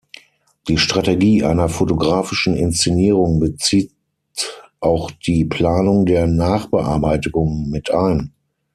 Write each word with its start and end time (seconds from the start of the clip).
Die 0.67 0.79
Strategie 0.79 1.43
einer 1.43 1.69
fotografischen 1.69 2.55
Inszenierung 2.55 3.39
bezieht 3.39 3.91
auch 4.79 5.11
die 5.11 5.45
Planung 5.45 6.07
der 6.07 6.25
Nachbearbeitung 6.25 7.69
mit 7.69 7.91
ein. 7.91 8.33